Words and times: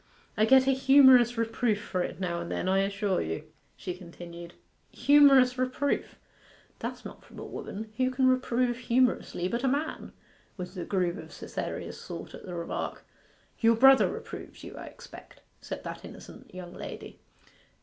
'I 0.35 0.45
get 0.45 0.65
a 0.65 0.71
humorous 0.71 1.37
reproof 1.37 1.79
for 1.79 2.01
it 2.01 2.19
now 2.19 2.39
and 2.39 2.51
then, 2.51 2.67
I 2.67 2.79
assure 2.79 3.21
you,' 3.21 3.43
she 3.77 3.93
continued. 3.93 4.55
'"Humorous 4.91 5.59
reproof:" 5.59 6.15
that's 6.79 7.05
not 7.05 7.23
from 7.23 7.37
a 7.37 7.45
woman: 7.45 7.93
who 7.97 8.09
can 8.09 8.27
reprove 8.27 8.77
humorously 8.77 9.47
but 9.47 9.63
a 9.63 9.67
man?' 9.67 10.11
was 10.57 10.73
the 10.73 10.85
groove 10.85 11.19
of 11.19 11.31
Cytherea's 11.31 12.03
thought 12.03 12.33
at 12.33 12.47
the 12.47 12.55
remark. 12.55 13.05
'Your 13.59 13.75
brother 13.75 14.09
reproves 14.11 14.63
you, 14.63 14.75
I 14.75 14.85
expect,' 14.87 15.41
said 15.61 15.83
that 15.83 16.03
innocent 16.03 16.51
young 16.55 16.73
lady. 16.73 17.19